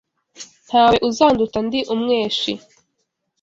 [0.67, 2.51] Nta we uzanduta ndi umweshi